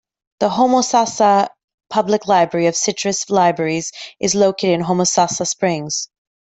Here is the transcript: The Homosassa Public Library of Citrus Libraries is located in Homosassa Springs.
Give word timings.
The 0.39 0.49
Homosassa 0.49 1.49
Public 1.91 2.25
Library 2.25 2.65
of 2.65 2.75
Citrus 2.75 3.29
Libraries 3.29 3.91
is 4.19 4.33
located 4.33 4.79
in 4.79 4.83
Homosassa 4.85 5.45
Springs. 5.45 6.07